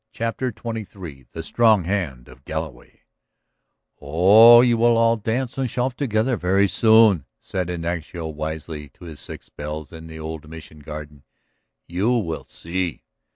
[0.11, 3.01] CHAPTER XXIII THE STRONG HAND OF GALLOWAY
[4.01, 9.19] "Oh, you will all dance and shout together very soon," said Ignacio wisely to his
[9.19, 11.21] six bells in the old Mission garden.
[11.85, 13.03] "You will see!